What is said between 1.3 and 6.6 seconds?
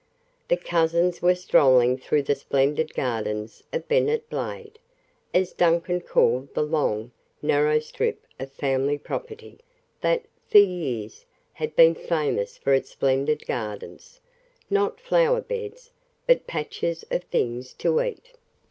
strolling through the splendid gardens of Bennet Blade, as Duncan called